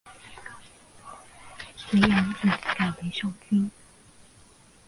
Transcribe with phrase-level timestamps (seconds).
[1.77, 3.69] 隋炀帝改为上郡。